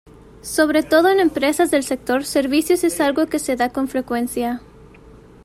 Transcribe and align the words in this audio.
Sobre 0.41 0.81
todo 0.81 1.09
en 1.09 1.19
empresas 1.19 1.69
del 1.69 1.83
sector 1.83 2.25
servicios 2.25 2.83
es 2.83 2.99
algo 2.99 3.27
que 3.27 3.37
se 3.37 3.55
da 3.55 3.69
con 3.69 3.87
frecuencia. 3.87 4.59